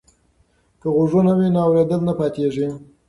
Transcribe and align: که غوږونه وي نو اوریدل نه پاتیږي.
که 0.81 0.87
غوږونه 0.95 1.31
وي 1.37 1.47
نو 1.53 1.59
اوریدل 1.65 2.01
نه 2.09 2.13
پاتیږي. 2.19 2.67